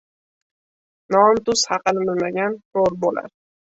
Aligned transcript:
•Non-tuz 1.15 1.65
haqini 1.73 2.07
bilmagan 2.09 2.59
ko‘r 2.79 2.97
bo‘lar. 3.05 3.31